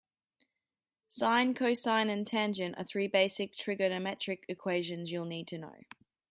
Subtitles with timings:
[1.09, 5.75] Sine, cosine and tangent are three basic trigonometric equations you'll need to know.